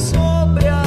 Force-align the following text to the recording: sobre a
sobre 0.00 0.68
a 0.68 0.79